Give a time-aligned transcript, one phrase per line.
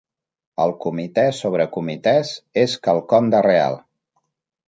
[0.63, 3.77] El comitè sobre comitès és quelcom de real.